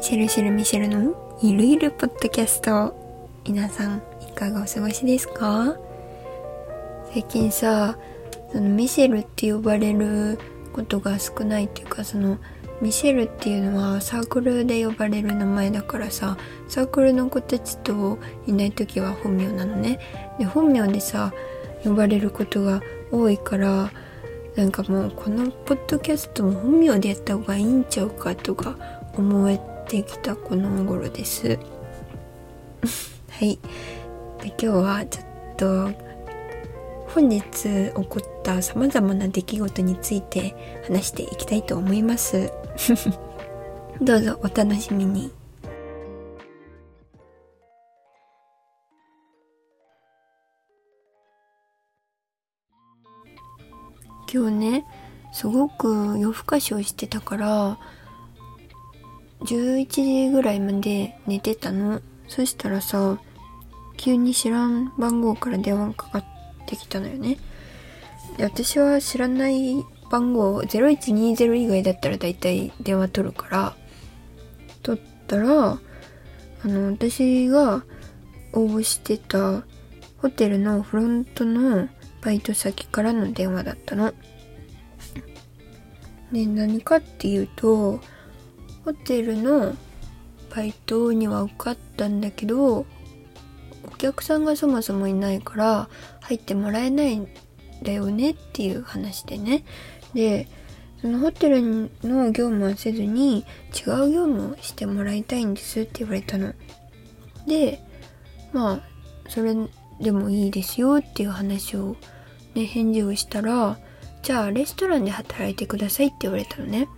[0.00, 2.94] シェルシェルミシェルのゆるゆるポッドキャスト。
[3.44, 5.76] 皆さんいかがお過ごしですか？
[7.12, 7.98] 最近さ
[8.52, 10.38] そのミシェルって呼ばれる
[10.72, 12.38] ことが少ないっていうかその
[12.80, 16.36] ミシェルっていうのはサークルで呼ばれる名前だからさ
[16.68, 19.98] サークルの子たちといない時は本名なのね。
[20.38, 21.32] で本名でさ
[21.84, 23.90] 呼ばれることが多いから
[24.56, 28.76] なんかもうこのポッドキャストも本名でやった方がいいんちゃうかとか
[29.14, 31.58] 思えてきたこの頃です。
[33.30, 33.58] はい。
[34.40, 35.90] で今日はちょっと
[37.08, 42.52] 本日起こった様々な出来事について話していきたいと思います。
[44.02, 45.32] どうぞお楽しみに。
[54.32, 54.84] 今日ね
[55.32, 57.78] すごく夜更かしをしてたから
[59.46, 63.20] 11時ぐらいまで寝てたのそしたらさ
[63.96, 66.24] 急に知らん番号から電話かかっ
[66.66, 67.38] てきたのよね
[68.36, 73.76] で私は知らない番号0120以外だったら大体電話取るから
[74.82, 75.78] 取ったらあ
[76.64, 77.84] の私が
[78.52, 79.64] 応募してた
[80.18, 81.88] ホテルのフロントの
[82.22, 84.12] バイト先からの電話だったの。
[86.32, 88.00] で何かっていうと
[88.86, 89.74] ホテルの
[90.54, 92.86] バイトには受かったんだけど
[93.82, 95.88] お客さんがそもそもいないから
[96.20, 97.28] 入ってもらえないん
[97.82, 99.64] だよねっていう話でね。
[100.14, 100.46] で
[101.00, 103.44] そのホテルの業務はせずに違う
[104.10, 106.54] 業務をしてもらいたいんですって言われたの。
[107.48, 107.80] で
[108.52, 108.80] まあ
[109.28, 109.56] それ
[110.00, 111.96] でもいいですよっていう話を
[112.54, 113.80] ね返事をしたら
[114.22, 116.88] じゃあレストランで働いてくださいって言われたのね。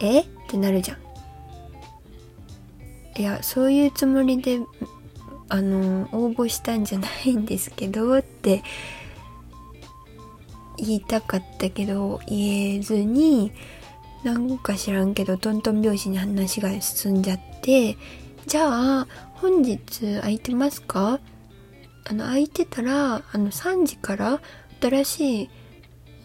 [0.00, 0.24] え？
[0.46, 0.98] ってなるじゃん。
[3.20, 4.60] いやそういうつもりで
[5.48, 8.62] あの応募したんじゃないんですけどって
[10.76, 13.52] 言いたかったけど言えずに
[14.22, 17.96] なんか知らんけどトントン拍子に話が進んじゃって
[18.46, 19.80] じゃあ本日
[20.16, 21.20] 空いてますか？
[22.08, 24.40] あの空いてたらあの3時から
[24.80, 25.50] 新しい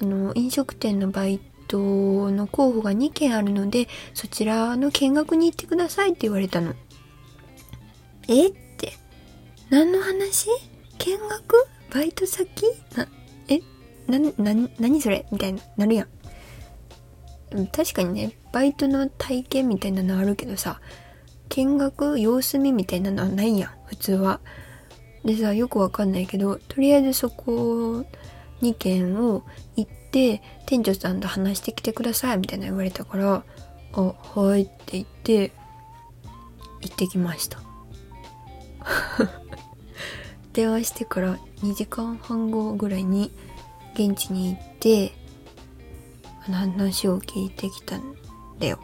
[0.02, 1.40] あの飲食店のバイ
[1.72, 6.74] トの候補が2件あるのでそちらの見学に行ってくださいって言われたの。
[8.28, 8.94] えって？
[9.70, 10.50] 何の話？
[11.00, 11.68] 見学？
[11.94, 12.66] バイト先？
[12.96, 13.08] な
[13.48, 13.60] え？
[14.08, 14.20] な、
[14.54, 15.26] な、何それ？
[15.32, 17.68] みたいな、なるやん。
[17.68, 20.80] 確かにね、バイトの体験みたいなのあるけどさ、
[21.50, 24.40] 見学様子見みたいなのはないやん、普通は。
[25.26, 28.06] でさ、よくわかんないけど、とりあえずそこ
[28.62, 29.44] 2軒を
[29.76, 33.44] 行って、店長さんと話してきてくださいみたいな言われたから、
[33.94, 35.52] あ、はいって言って、
[36.82, 37.60] 行ってきました。
[40.54, 43.32] 電話してから2時間半後ぐらいに
[43.94, 45.14] 現地に行って
[46.42, 48.16] 話を聞いてきたん
[48.60, 48.80] だよ。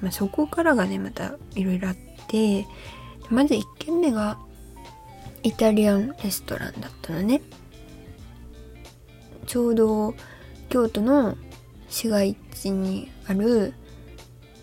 [0.00, 1.96] まあ、そこからがねまたいろいろあっ
[2.28, 2.66] て
[3.30, 4.38] まず1軒目が
[5.42, 7.42] イタリアンレストランだったのね。
[9.46, 10.14] ちょうど
[10.72, 11.36] 京都の
[11.90, 13.74] 市街地にある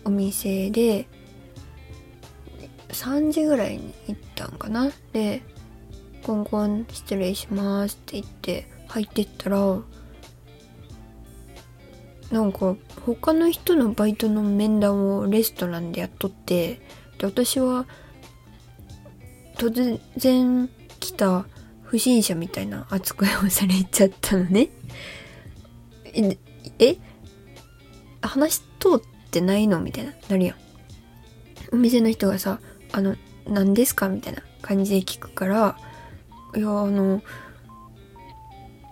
[0.04, 1.06] お店で
[2.88, 4.90] 3時ぐらいに行ったんかな？
[5.12, 5.40] で
[6.24, 9.78] コンコン失礼しますって言って入ってったら
[12.32, 12.74] なんか
[13.06, 16.80] 他の人のバイトの面談をレストランでやっとって
[17.18, 17.86] で私は
[19.56, 21.46] 突然来た
[21.84, 24.70] 不審者みたいな扱いをされちゃったのね。
[26.14, 26.38] え
[26.78, 26.96] え？
[28.22, 29.00] 話通っ
[29.30, 29.80] てないの？
[29.80, 30.12] みたいな。
[30.28, 30.56] なるやん。
[31.72, 32.60] お店の人がさ
[32.92, 33.16] 「あの
[33.46, 35.76] 何ですか?」みたいな感じで聞くから
[36.56, 37.22] 「いやあの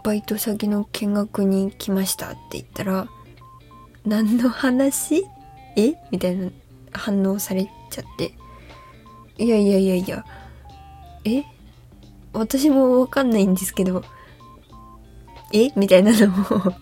[0.05, 3.09] バイト先の見学に来ました」って言ったら
[4.07, 5.25] 「何の話？
[5.77, 5.95] え？
[6.11, 6.51] みたいな
[6.93, 8.33] 反応されちゃって
[9.39, 10.25] 「いやいやいやいや。
[11.25, 11.45] え？
[12.33, 14.05] 私もわかんないんですけど。
[15.53, 15.71] え？
[15.77, 16.73] みたいなのを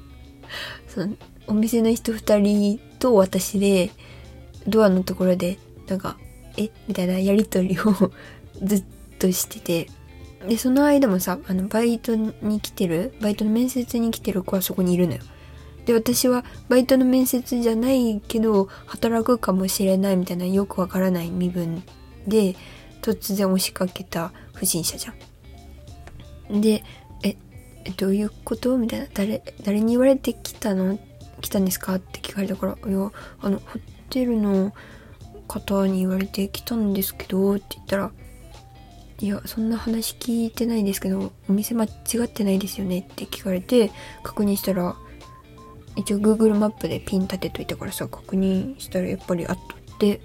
[0.97, 1.15] その
[1.47, 3.91] お店の人2人と私で
[4.67, 6.17] ドアのところでなんか
[6.57, 6.71] え？
[6.89, 7.93] みたいなやり取りを
[8.65, 8.85] ずっ
[9.19, 9.91] としてて。
[10.49, 15.21] でその間もさあのバイトに来てるバイトの面接に来てる子はそこにいるのよ。
[15.87, 21.83] で私はバイトの面接じゃないけど働くかもしれないみたいなよくわからない身分
[22.29, 22.55] で
[23.03, 26.61] 突然押しかけた不審者じゃん。
[26.61, 26.85] で
[27.87, 28.77] えどういうこと？
[28.77, 29.07] みたいな。
[29.15, 30.99] 誰誰に言われてきたの？
[31.41, 31.95] 来たんですか？
[31.95, 32.73] って聞かれたから。
[32.73, 33.79] いやあのホ
[34.11, 34.73] テルの
[35.49, 38.11] 方に言われて来たんですけどって言ったら
[39.21, 41.89] いやそんな話聞いてないですけどお店間違
[42.25, 43.09] ってないですよね？
[43.11, 43.91] って聞かれて
[44.23, 44.97] 確認したら
[45.95, 50.21] 一応 Google マップでピン立てといたからさ確認したらやっぱりあっとって。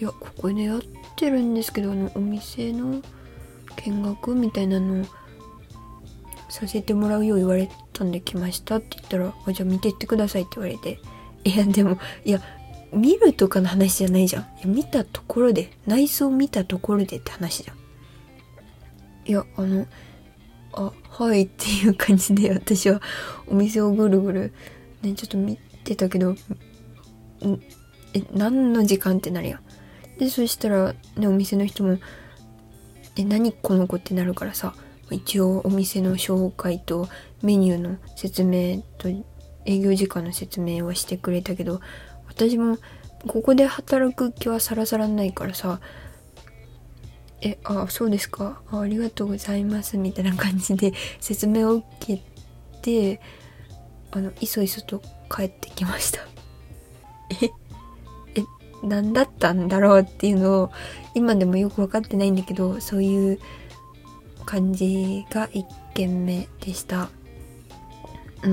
[0.00, 0.80] いやここでやっ
[1.14, 3.00] てるんですけどあのお店の
[3.76, 5.04] 見学みたいなの
[6.52, 11.00] させてもらうよう言われたんで来ましたって言ったらあじゃあ見てってくださいって言われて。
[11.44, 12.40] いやでもいや
[12.92, 14.42] 見るとかの話じゃないじゃん。
[14.42, 17.76] いや見たところで内装見たところでって話じゃん。
[19.24, 19.86] いやあの
[20.74, 23.00] あはいっていう感じで私は
[23.46, 24.52] お店をぐるぐる
[25.00, 26.36] ねちょっと見てたけど
[28.14, 29.60] え何の時間ってなるやん。
[30.18, 31.98] でそしたらねお店の人も
[33.16, 34.74] え何この子ってなるからさ
[35.12, 37.08] 一応お店の紹介と
[37.42, 39.08] メニューの説明と
[39.64, 41.80] 営業時間の説明はしてくれたけど
[42.28, 42.78] 私も
[43.26, 45.80] ここで働く気はさらさらないからさ
[47.42, 48.62] えあそうですか。
[48.70, 52.22] あありがとうございますみたいな感じで 説明を受け
[52.80, 53.20] て
[54.12, 56.20] あのいそいそと帰ってきました。
[57.42, 57.50] え
[58.36, 58.44] え
[58.84, 60.70] 何だったんだろうっていうのを
[61.14, 63.40] 今でもよく分かってないんだけどそういう
[64.42, 67.10] 感じが1軒目でした。
[68.42, 68.52] うん。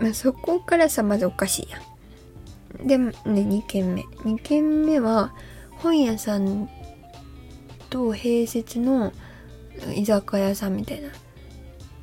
[0.00, 1.78] まあそこからさまずおかしいや
[2.84, 2.86] ん。
[2.86, 4.02] でね2軒目。
[4.24, 5.32] 2軒目は
[5.70, 6.68] 本屋さん
[7.90, 9.12] と併設の
[9.94, 11.08] 居酒屋さんみたいな。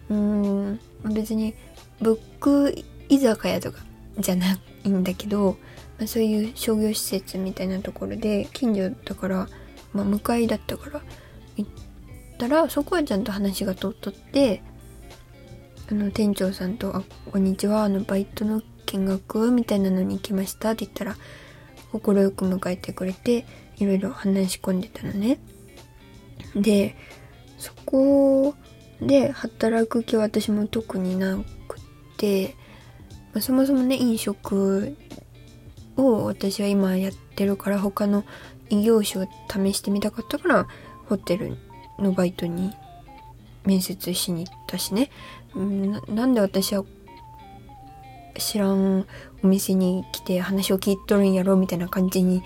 [0.09, 0.79] うーん
[1.13, 1.53] 別に
[2.01, 2.75] ブック
[3.09, 3.79] 居酒屋とか
[4.17, 5.57] じゃないんだけど、
[5.97, 9.47] まあ、そういう商業施設みたいなところで近所だから、
[9.93, 11.01] まあ、向かいだったから
[11.57, 11.71] 行っ
[12.39, 14.63] たらそこはちゃんと話が通っとって
[15.91, 21.17] あの店長さんと「あこんにちはあのバイトの見学みたいなのに行きました」って言ったら
[21.91, 22.01] 快
[22.31, 23.45] く迎えてくれて
[23.77, 25.39] いろいろ話し込んでたのね。
[26.55, 26.95] で
[27.57, 28.55] そこ
[29.01, 31.37] で働く気は私も特にな
[31.67, 31.81] くっ
[32.17, 32.55] て、
[33.33, 34.95] まあ、そもそもね飲食
[35.97, 38.23] を私は今やってるから他の
[38.69, 40.67] 異業種を試してみたかったから
[41.07, 41.57] ホテル
[41.99, 42.73] のバイトに
[43.65, 45.09] 面接しに行ったしね。
[45.55, 46.85] ななんで私は
[48.37, 49.05] 知らん
[49.43, 52.43] お店に来て話を聞いとるんやろみたいな感じに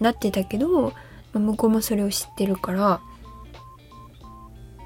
[0.00, 0.92] なってたけど、
[1.32, 3.00] ま、向こうもそれを知ってるから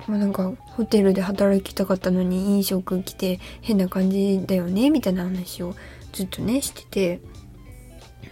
[0.07, 5.75] まあなんかホテルで働きたかったのに飲食来て変な感じだよねみたいな話を
[6.13, 7.21] ずっとねしてて。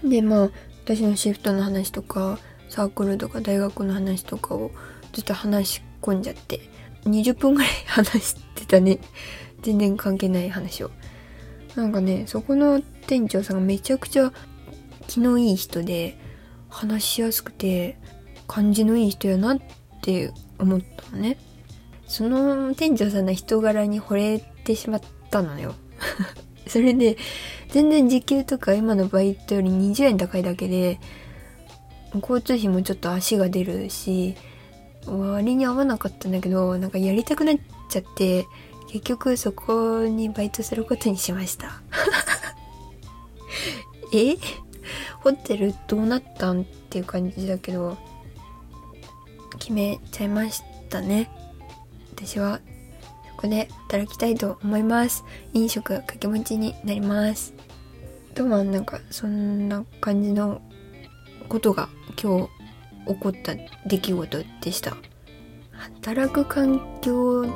[0.05, 0.51] でまあ
[0.85, 2.39] 私のシフトの話とか
[2.69, 4.71] サークルとか大学の話とかを
[5.17, 6.61] ずっと話し込んじゃって
[7.07, 8.99] 20分ぐらい話してたね。
[9.63, 10.91] 全然関係ない話を。
[11.75, 14.31] なんかねそこの店長さんがめちゃくちゃ
[15.07, 16.19] 気のいい人で
[16.69, 17.97] 話しやすくて
[18.47, 19.59] 感じのいい人やなっ
[20.03, 21.39] て思ったのね。
[22.07, 25.75] その店長さんの人柄に惚れてしまったのよ。
[26.69, 27.17] それで
[27.71, 31.01] 全然時給とか今のバイトより20円高いだけで
[32.13, 34.37] 交通費もちょっと足が出るし
[35.07, 37.57] 割に合わなかったんだけどなんかやりたくなっ
[37.89, 38.47] ちゃって
[38.89, 41.83] 結局そこにバイトすることにしました。
[44.13, 44.37] え？
[45.21, 47.99] ホテルどうなったんっていう感じだけど
[49.59, 51.31] 決めちゃいましたね。
[52.13, 52.61] 私は。
[53.37, 55.23] そこで働きたいと思います。
[55.53, 57.53] 飲食掛け持ちになります。
[58.35, 60.63] とはなんかそんな感じの
[61.49, 61.89] ことが
[62.23, 62.56] 今日
[63.07, 63.55] 起こった
[63.87, 64.97] 出来事でした。
[65.73, 67.47] 働く環境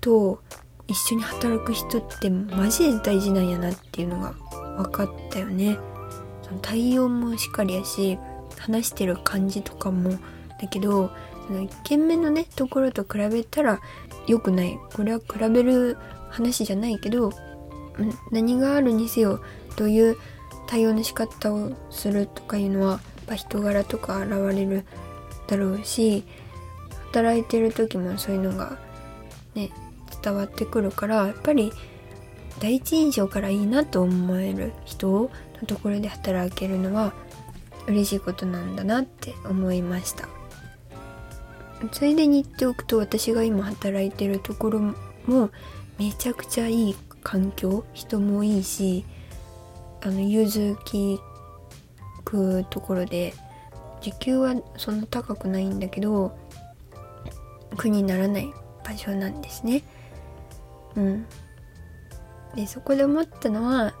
[0.00, 0.42] と
[0.86, 4.32] 一緒に働く人ってマジで大事なんやなっていうのが
[4.76, 5.78] 分かったよね。
[6.42, 8.18] その対応もしっかりやし
[8.58, 10.10] 話してる感じとかも
[10.60, 11.10] だけど
[11.46, 13.80] その1軒目のねところと比べたら
[14.26, 14.78] 良くない。
[14.94, 15.96] これは比べる
[16.30, 17.32] 話じゃないけど
[18.30, 19.40] 何があるにせよ
[19.76, 20.16] どういう
[20.66, 24.84] 対応の仕方をするとかいうのはぱ人柄とか現れる
[25.46, 26.24] だろうし
[27.12, 28.78] 働いてる時もそういうのが
[29.54, 29.70] ね
[30.22, 31.72] 伝わってくるからやっぱり
[32.60, 35.30] 第一印象からいいなと思える人の
[35.66, 37.12] ところで働けるのは
[37.86, 40.28] 嬉しいことなんだなって思いました。
[41.92, 44.94] ついでに言っておくと私が今働いてるところ
[45.26, 45.50] も
[45.98, 49.04] めちゃくちゃいい環境人もいいし
[50.02, 51.18] あの融通き
[52.34, 53.34] くところで
[54.00, 56.36] 時給はそんな高くないんだけど
[57.76, 58.52] 苦にならない
[58.84, 59.82] 場所なんですね。
[60.96, 61.26] うん。
[62.54, 63.94] でそこで思ったのは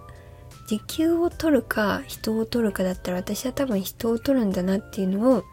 [0.68, 5.44] 時給を取るか人を取るかだったら私は多分人を取るんだなっていうのを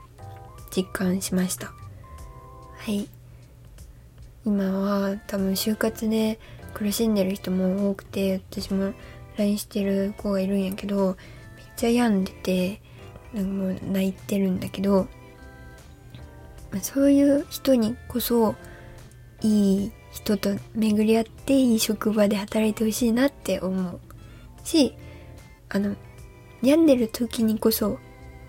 [0.75, 1.67] 実感しました。
[1.67, 3.07] はい。
[4.45, 6.39] 今は多分就活で
[6.73, 8.93] 苦しんでる人も多くて私も
[9.37, 11.15] LINE してる子がいるんやけど
[11.81, 12.81] ちゃ病んでて
[13.33, 15.07] なんかもう泣いてるんだけど
[16.81, 18.55] そういう人にこそ
[19.41, 23.99] いい人と巡り合っていい職場で働いてほしいなって思う
[24.63, 24.95] し
[25.69, 25.95] あの
[26.61, 27.97] 病んでる時にこそ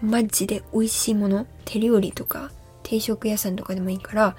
[0.03, 2.51] マジで美味しいもの手料理とか
[2.83, 4.37] 定食屋さんとかでもいいから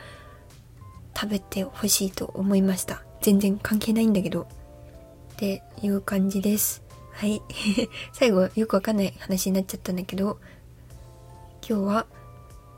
[1.15, 3.03] 食べてほしいと思いました。
[3.21, 4.47] 全然関係ないんだけど。
[5.33, 6.82] っていう感じです。
[7.13, 7.41] はい。
[8.11, 10.39] 最後よくわかんない話になっちゃったんだけど
[11.67, 12.05] 今日は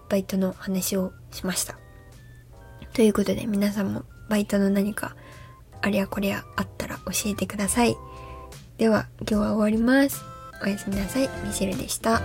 [0.09, 1.77] バイトの話をしました。
[2.93, 5.15] ということで皆さんもバイトの何か
[5.81, 7.97] ありゃこれやあったら教えてください。
[8.77, 10.23] では今日は終わります。
[10.63, 11.29] おやすみなさい。
[11.45, 12.21] ミシェルでした。